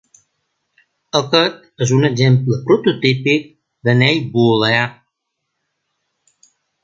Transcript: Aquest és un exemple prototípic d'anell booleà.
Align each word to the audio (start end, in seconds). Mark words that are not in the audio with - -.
Aquest 1.19 1.59
és 1.85 1.91
un 1.97 2.07
exemple 2.09 2.57
prototípic 2.71 3.45
d'anell 3.89 4.23
booleà. 4.33 4.83